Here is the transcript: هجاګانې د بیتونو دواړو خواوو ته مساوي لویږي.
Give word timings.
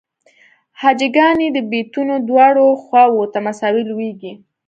هجاګانې 0.81 1.47
د 1.51 1.57
بیتونو 1.71 2.13
دواړو 2.29 2.65
خواوو 2.83 3.31
ته 3.33 3.39
مساوي 3.47 3.83
لویږي. 3.89 4.33